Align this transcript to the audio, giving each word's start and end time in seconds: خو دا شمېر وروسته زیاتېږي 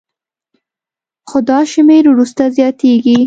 خو 1.29 1.37
دا 1.49 1.59
شمېر 1.71 2.03
وروسته 2.09 2.43
زیاتېږي 2.57 3.15